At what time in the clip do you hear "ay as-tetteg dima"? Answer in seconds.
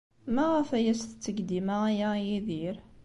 0.77-1.75